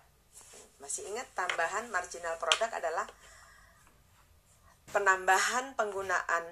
[0.81, 3.05] Masih ingat tambahan marginal produk adalah
[4.89, 6.43] penambahan penggunaan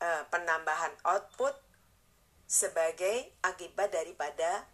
[0.00, 1.52] uh, penambahan output
[2.50, 4.66] sebagai akibat daripada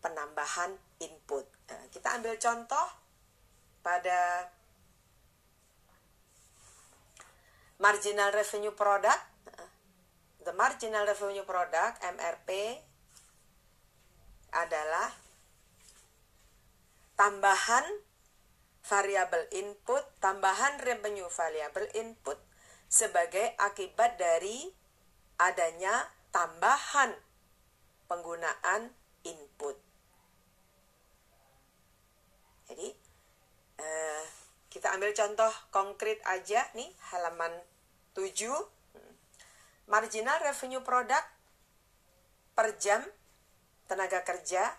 [0.00, 0.72] penambahan
[1.04, 1.44] input.
[1.68, 2.88] Uh, kita ambil contoh
[3.84, 4.48] pada
[7.76, 9.20] marginal revenue product.
[9.44, 9.68] Uh,
[10.48, 12.80] the marginal revenue product MRP
[14.56, 15.12] adalah
[17.20, 17.84] tambahan
[18.88, 22.40] variabel input, tambahan revenue variabel input
[22.88, 24.72] sebagai akibat dari
[25.36, 27.16] adanya tambahan
[28.04, 28.92] penggunaan
[29.24, 29.72] input.
[32.68, 32.92] Jadi
[33.80, 34.24] eh,
[34.68, 37.56] kita ambil contoh konkret aja nih halaman
[38.12, 38.52] 7
[39.88, 41.24] marginal revenue product
[42.52, 43.00] per jam
[43.88, 44.76] tenaga kerja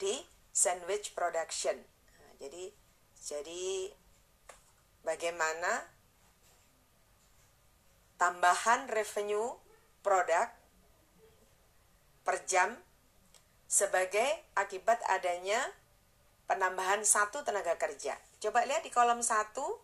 [0.00, 0.24] di
[0.56, 1.76] sandwich production.
[2.16, 2.72] Nah, jadi
[3.20, 3.92] jadi
[5.04, 5.84] bagaimana
[8.16, 9.52] tambahan revenue
[10.00, 10.61] produk
[12.22, 12.74] per jam
[13.66, 15.58] sebagai akibat adanya
[16.46, 18.18] penambahan satu tenaga kerja.
[18.42, 19.80] Coba lihat di kolom satu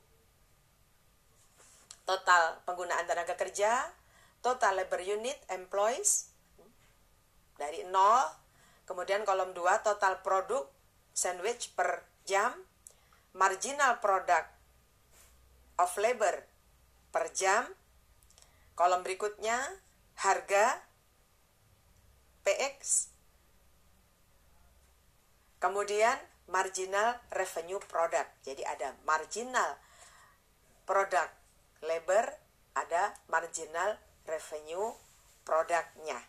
[2.09, 3.89] total penggunaan tenaga kerja,
[4.41, 6.33] total labor unit employees
[7.61, 8.25] dari nol,
[8.89, 10.65] kemudian kolom 2 total produk
[11.13, 12.55] sandwich per jam,
[13.35, 14.49] marginal product
[15.77, 16.47] of labor
[17.13, 17.67] per jam.
[18.79, 19.59] Kolom berikutnya
[20.23, 20.88] harga
[22.49, 23.13] PX.
[25.61, 26.17] Kemudian
[26.49, 28.41] marginal revenue product.
[28.41, 29.77] Jadi ada marginal
[30.89, 31.29] product
[31.85, 32.25] labor,
[32.73, 34.97] ada marginal revenue
[35.45, 36.25] produknya,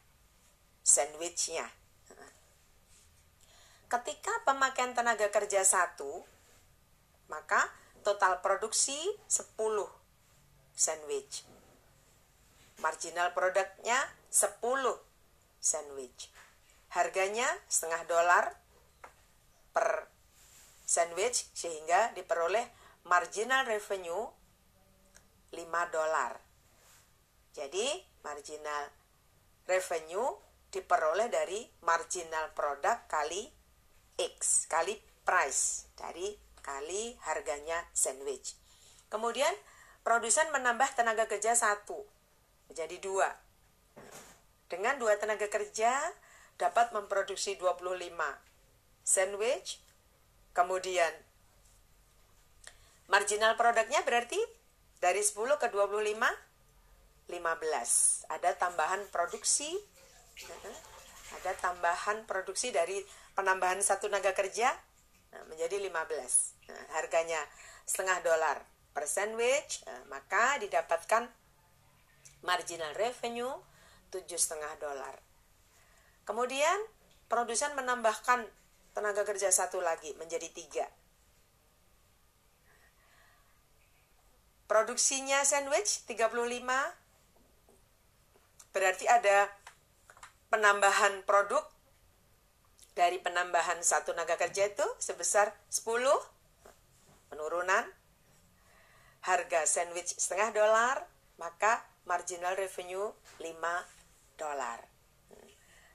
[0.83, 1.71] sandwichnya.
[3.87, 6.27] Ketika pemakaian tenaga kerja satu,
[7.31, 7.71] maka
[8.03, 8.99] total produksi
[9.31, 9.55] 10
[10.75, 11.47] sandwich.
[12.83, 13.97] Marginal produknya
[14.29, 15.08] 10
[15.59, 16.31] sandwich.
[16.95, 18.45] Harganya setengah dolar
[19.75, 20.09] per
[20.87, 22.65] sandwich sehingga diperoleh
[23.05, 24.25] marginal revenue
[25.53, 25.61] 5
[25.93, 26.33] dolar.
[27.53, 27.85] Jadi
[28.25, 28.89] marginal
[29.69, 30.29] revenue
[30.69, 33.49] diperoleh dari marginal produk kali
[34.17, 38.53] X kali price dari kali harganya sandwich.
[39.09, 39.51] Kemudian
[40.05, 41.97] produsen menambah tenaga kerja satu
[42.69, 43.48] menjadi dua.
[44.69, 45.91] Dengan dua tenaga kerja
[46.61, 47.89] dapat memproduksi 25
[49.01, 49.81] sandwich.
[50.53, 51.13] Kemudian
[53.09, 54.37] marginal produknya berarti
[55.01, 56.15] dari 10 ke 25
[57.29, 57.33] 15.
[58.29, 59.73] Ada tambahan produksi
[61.29, 63.05] ada tambahan produksi dari
[63.37, 64.73] penambahan satu tenaga kerja
[65.33, 66.57] Nah, menjadi 15.
[66.69, 67.41] Nah, harganya
[67.85, 68.57] setengah dolar
[68.93, 71.29] per sandwich, nah, maka didapatkan
[72.41, 73.53] marginal revenue
[74.09, 75.15] tujuh setengah dolar.
[76.25, 76.77] Kemudian
[77.29, 78.45] produsen menambahkan
[78.93, 80.85] tenaga kerja satu lagi menjadi tiga.
[84.69, 86.29] Produksinya sandwich 35
[88.69, 89.49] berarti ada
[90.53, 91.65] penambahan produk.
[92.93, 95.87] Dari penambahan satu tenaga kerja itu sebesar 10
[97.31, 97.85] penurunan.
[99.23, 101.07] Harga sandwich setengah dolar
[101.39, 103.98] maka marginal revenue 5
[104.39, 104.87] dolar.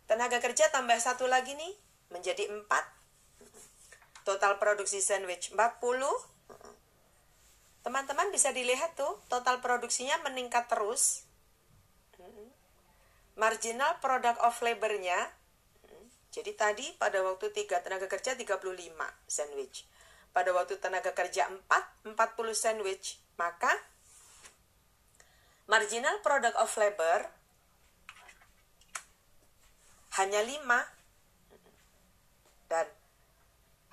[0.04, 1.72] Tenaga kerja tambah satu lagi nih
[2.12, 2.68] menjadi 4
[4.28, 5.80] total produksi sandwich 40
[7.85, 11.24] teman-teman bisa dilihat tuh total produksinya meningkat terus.
[13.37, 15.33] Marginal product of labornya
[16.35, 18.59] jadi tadi pada waktu 3 tenaga kerja 35
[19.30, 19.86] sandwich.
[20.34, 22.18] Pada waktu tenaga kerja 4, 40
[22.59, 23.22] sandwich.
[23.38, 23.70] Maka
[25.70, 27.30] marginal product of labor
[30.21, 30.62] hanya 5
[32.71, 32.87] dan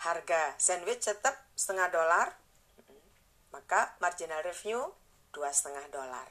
[0.01, 2.33] harga sandwich tetap setengah dolar
[3.51, 4.89] maka marginal revenue
[5.35, 6.27] dua setengah dolar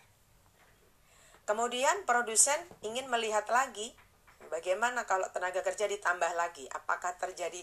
[1.47, 3.95] kemudian produsen ingin melihat lagi
[4.51, 6.67] Bagaimana kalau tenaga kerja ditambah lagi?
[6.75, 7.63] Apakah terjadi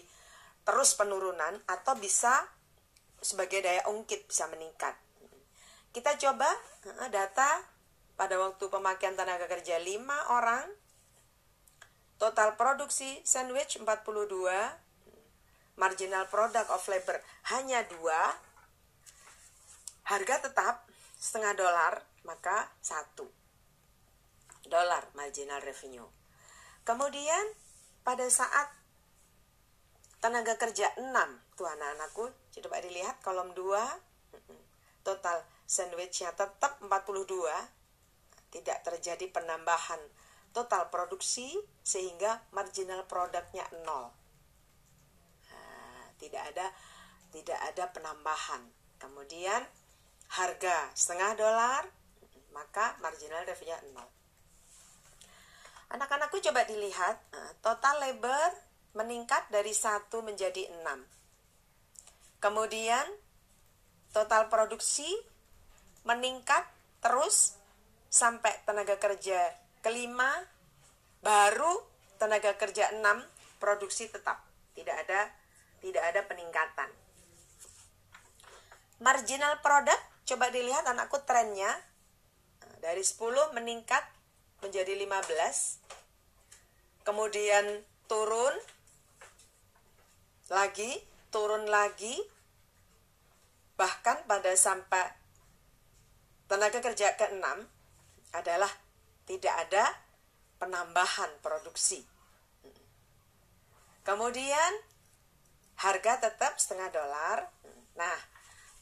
[0.64, 2.48] terus penurunan atau bisa
[3.20, 4.96] sebagai daya ungkit bisa meningkat?
[5.92, 6.48] Kita coba
[7.12, 7.60] data
[8.16, 10.00] pada waktu pemakaian tenaga kerja 5
[10.32, 10.64] orang
[12.18, 13.86] total produksi sandwich 42
[15.78, 17.22] marginal product of labor
[17.54, 17.96] hanya 2
[20.10, 20.82] harga tetap
[21.18, 23.24] setengah dolar maka satu
[24.68, 26.06] dolar marginal revenue.
[26.84, 27.44] Kemudian
[28.04, 28.68] pada saat
[30.20, 31.08] tenaga kerja 6,
[31.56, 33.70] tuh anak-anakku, coba dilihat kolom 2,
[35.06, 36.90] total sandwichnya tetap 42,
[38.52, 40.00] tidak terjadi penambahan
[40.58, 41.54] total produksi
[41.86, 44.10] sehingga marginal produknya nol.
[45.46, 46.66] Nah, tidak ada
[47.30, 48.66] tidak ada penambahan.
[48.98, 49.62] Kemudian
[50.34, 51.86] harga setengah dolar,
[52.50, 54.10] maka marginal revenue nol.
[55.94, 58.50] Anak-anakku coba dilihat, eh, total labor
[58.98, 61.06] meningkat dari 1 menjadi 6.
[62.42, 63.06] Kemudian
[64.10, 65.06] total produksi
[66.02, 66.66] meningkat
[66.98, 67.54] terus
[68.10, 70.30] sampai tenaga kerja kelima,
[71.22, 71.82] baru
[72.18, 73.02] tenaga kerja 6
[73.62, 74.42] produksi tetap.
[74.74, 75.30] Tidak ada
[75.78, 76.90] tidak ada peningkatan.
[78.98, 81.70] Marginal product, coba dilihat anakku trennya.
[82.78, 84.02] Dari 10 meningkat
[84.62, 85.82] menjadi 15
[87.06, 87.64] kemudian
[88.10, 88.54] turun
[90.50, 90.98] lagi
[91.30, 92.18] turun lagi
[93.78, 95.06] bahkan pada sampai
[96.50, 97.46] tenaga kerja ke-6
[98.34, 98.72] adalah
[99.28, 99.84] tidak ada
[100.56, 102.00] penambahan produksi.
[104.02, 104.72] Kemudian
[105.76, 107.52] harga tetap setengah dolar.
[108.00, 108.18] Nah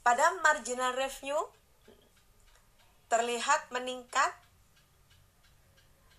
[0.06, 1.42] pada marginal revenue
[3.10, 4.30] terlihat meningkat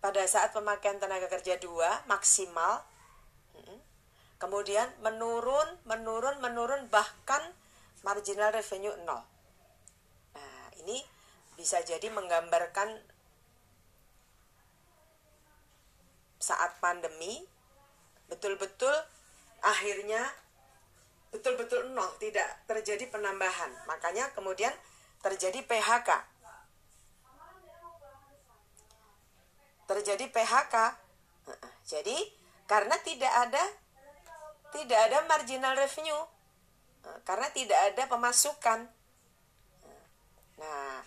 [0.04, 2.84] pada saat pemakaian tenaga kerja dua maksimal.
[4.38, 7.42] Kemudian menurun menurun menurun bahkan
[8.04, 9.24] marginal revenue nol.
[10.36, 11.02] Nah ini
[11.58, 13.17] bisa jadi menggambarkan
[16.48, 17.44] saat pandemi
[18.32, 18.96] betul-betul
[19.60, 20.24] akhirnya
[21.36, 24.72] betul-betul nol tidak terjadi penambahan makanya kemudian
[25.20, 26.38] terjadi PHK
[29.88, 30.76] terjadi PHK.
[31.88, 32.18] Jadi
[32.68, 33.64] karena tidak ada
[34.76, 36.24] tidak ada marginal revenue,
[37.24, 38.92] karena tidak ada pemasukan.
[40.60, 41.00] Nah,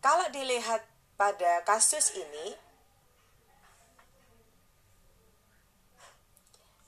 [0.00, 0.80] kalau dilihat
[1.20, 2.56] pada kasus ini,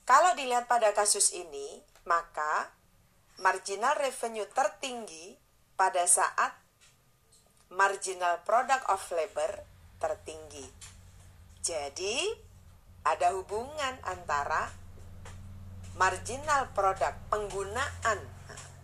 [0.05, 2.69] kalau dilihat pada kasus ini, maka
[3.41, 5.33] marginal revenue tertinggi
[5.73, 6.53] pada saat
[7.73, 9.65] marginal product of labor
[9.97, 10.69] tertinggi.
[11.65, 12.21] Jadi,
[13.01, 14.69] ada hubungan antara
[15.97, 18.21] marginal produk penggunaan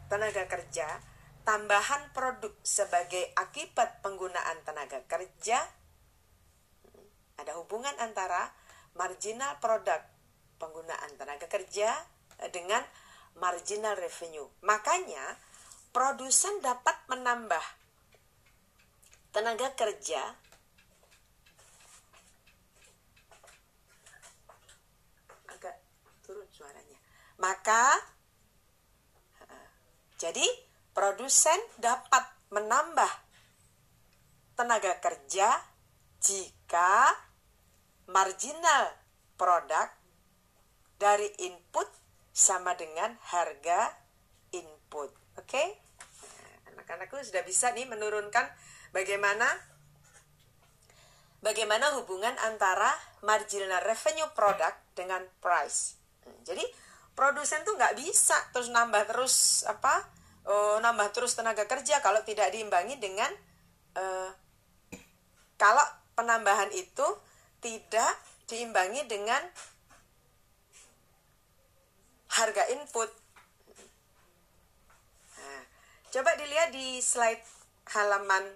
[0.09, 0.99] tenaga kerja,
[1.45, 5.61] tambahan produk sebagai akibat penggunaan tenaga kerja.
[7.38, 8.53] Ada hubungan antara
[8.97, 10.11] marginal produk
[10.62, 11.89] penggunaan tenaga kerja
[12.53, 12.86] dengan
[13.41, 14.45] marginal revenue.
[14.62, 15.41] Makanya,
[15.89, 17.66] produsen dapat menambah
[19.34, 20.22] tenaga kerja
[27.41, 27.97] Maka
[30.22, 30.45] jadi
[30.93, 32.22] produsen dapat
[32.53, 33.09] menambah
[34.53, 35.49] tenaga kerja
[36.22, 37.09] jika
[38.05, 38.93] marginal
[39.34, 39.89] produk
[41.02, 41.89] dari input
[42.30, 43.89] sama dengan harga
[44.54, 45.10] input.
[45.41, 45.49] Oke?
[45.49, 45.68] Okay?
[46.70, 48.45] Anak-anakku sudah bisa nih menurunkan
[48.93, 49.49] bagaimana
[51.41, 52.93] bagaimana hubungan antara
[53.26, 55.97] marginal revenue product dengan price.
[56.45, 56.62] Jadi
[57.18, 60.06] produsen tuh nggak bisa terus nambah terus apa
[60.45, 63.34] uh, nambah terus tenaga kerja kalau tidak diimbangi dengan
[63.97, 64.30] uh,
[65.58, 67.06] kalau penambahan itu
[67.62, 68.14] tidak
[68.49, 69.41] diimbangi dengan
[72.32, 73.09] harga input.
[75.36, 75.63] Nah,
[76.15, 77.43] coba dilihat di slide
[77.91, 78.55] halaman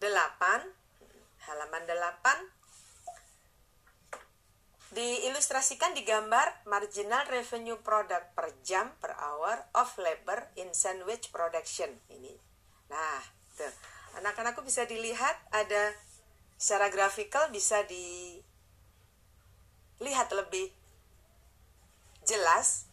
[0.00, 0.08] 8
[1.48, 2.58] halaman 8
[4.88, 11.92] Diilustrasikan di gambar marginal revenue product per jam per hour of labor in sandwich production
[12.08, 12.32] ini.
[12.88, 13.20] Nah,
[13.52, 13.68] tuh.
[14.16, 15.92] Anak-anakku bisa dilihat ada
[16.56, 18.32] secara grafikal bisa dilihat
[20.32, 20.72] lebih
[22.28, 22.92] jelas.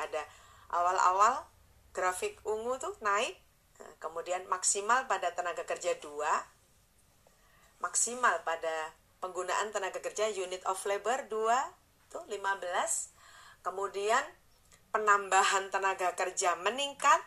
[0.00, 0.24] Ada
[0.72, 1.44] awal-awal
[1.92, 3.36] grafik ungu tuh naik,
[4.00, 6.08] kemudian maksimal pada tenaga kerja 2,
[7.84, 14.22] maksimal pada penggunaan tenaga kerja unit of labor 2 tuh 15 kemudian
[14.94, 17.20] penambahan tenaga kerja meningkat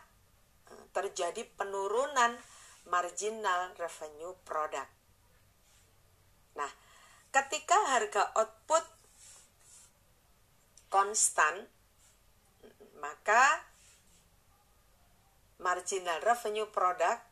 [0.96, 2.36] terjadi penurunan
[2.88, 4.88] marginal revenue product
[6.56, 6.68] nah
[7.32, 8.84] ketika harga output
[10.92, 11.64] konstan
[13.00, 13.64] maka
[15.56, 17.24] marginal revenue product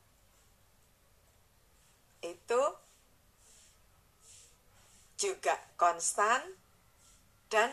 [2.24, 2.62] itu
[5.20, 6.40] juga konstan
[7.52, 7.68] dan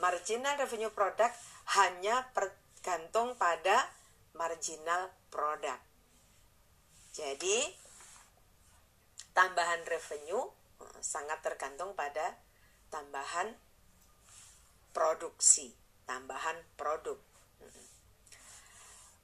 [0.00, 1.36] marginal revenue product
[1.76, 3.90] hanya tergantung pada
[4.32, 5.82] marginal product.
[7.12, 7.68] Jadi
[9.36, 10.40] tambahan revenue
[10.80, 12.36] eh, sangat tergantung pada
[12.88, 13.52] tambahan
[14.96, 15.76] produksi,
[16.08, 17.20] tambahan produk.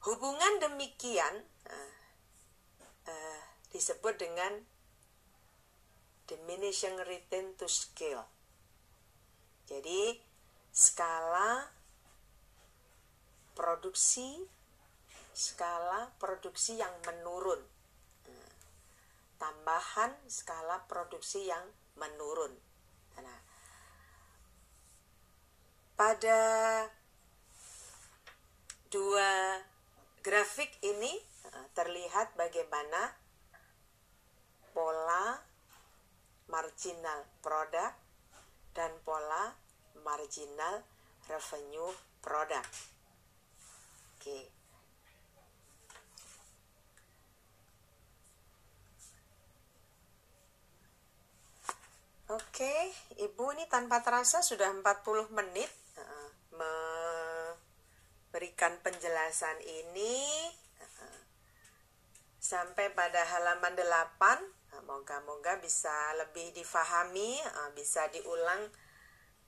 [0.05, 1.93] Hubungan demikian uh,
[3.09, 3.41] uh,
[3.73, 4.61] disebut dengan
[6.29, 8.29] diminishing return to scale.
[9.65, 10.21] Jadi
[10.69, 11.73] skala
[13.57, 14.45] produksi
[15.33, 17.57] skala produksi yang menurun.
[19.41, 21.65] Tambahan skala produksi yang
[21.97, 22.53] menurun.
[23.17, 23.41] Nah,
[25.93, 26.39] pada
[28.89, 29.61] dua
[30.25, 31.13] grafik ini
[31.49, 33.13] eh, terlihat bagaimana
[34.73, 35.37] pola
[36.49, 37.97] marginal product
[38.73, 39.53] dan pola
[40.01, 40.81] marginal
[41.29, 41.91] revenue
[42.21, 42.71] product.
[44.17, 44.39] Oke.
[52.33, 52.73] Oke,
[53.21, 55.69] Ibu ini tanpa terasa sudah 40 menit
[58.33, 60.25] memberikan penjelasan ini
[60.81, 61.19] uh,
[62.41, 63.85] sampai pada halaman 8.
[64.73, 68.73] Uh, Moga-moga bisa lebih difahami, uh, bisa diulang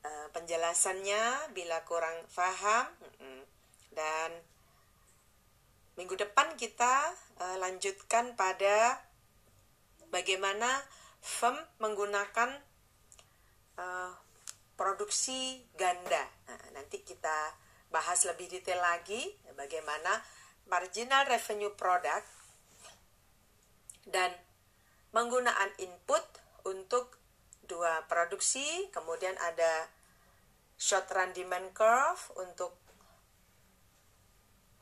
[0.06, 2.94] uh, penjelasannya bila kurang paham.
[3.18, 3.42] Uh,
[3.98, 4.38] dan
[5.98, 7.16] minggu depan kita
[7.64, 9.00] lanjutkan pada
[10.12, 10.68] bagaimana
[11.24, 12.60] firm menggunakan
[14.76, 16.24] produksi ganda.
[16.48, 17.56] Nah, nanti kita
[17.90, 19.24] bahas lebih detail lagi
[19.56, 20.20] bagaimana
[20.68, 22.28] marginal revenue product
[24.06, 24.36] dan
[25.16, 26.22] penggunaan input
[26.68, 27.18] untuk
[27.66, 29.90] dua produksi, kemudian ada
[30.78, 32.76] short run demand curve untuk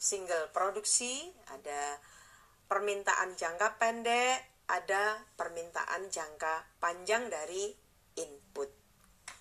[0.01, 2.01] single produksi, ada
[2.67, 7.82] permintaan jangka pendek, ada permintaan jangka panjang dari.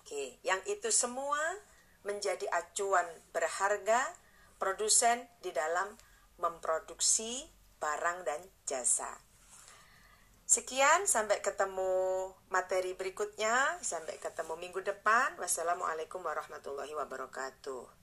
[0.03, 1.39] Oke, yang itu semua
[2.03, 4.03] menjadi acuan berharga
[4.59, 5.95] produsen di dalam
[6.43, 7.47] memproduksi
[7.79, 9.07] barang dan jasa.
[10.43, 13.79] Sekian, sampai ketemu materi berikutnya.
[13.79, 15.39] Sampai ketemu minggu depan.
[15.39, 18.02] Wassalamualaikum warahmatullahi wabarakatuh.